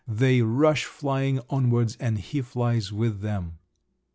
[0.07, 3.59] They rush flying onwards and he flies with them….